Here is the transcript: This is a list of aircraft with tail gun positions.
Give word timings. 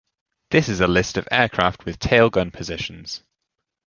This 0.49 0.67
is 0.67 0.79
a 0.79 0.87
list 0.87 1.15
of 1.15 1.27
aircraft 1.29 1.85
with 1.85 1.99
tail 1.99 2.31
gun 2.31 2.49
positions. 2.49 3.21